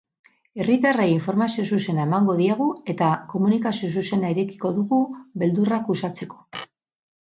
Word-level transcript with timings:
Herritarrei 0.61 1.05
informazio 1.11 1.65
zuzena 1.75 2.07
emango 2.09 2.37
diegu 2.41 2.71
eta 2.95 3.11
komunikazio 3.37 3.93
zuzena 3.97 4.35
irekiko 4.37 4.77
dugu, 4.83 5.05
beldurrak 5.45 5.97
uxatzeko. 5.99 6.47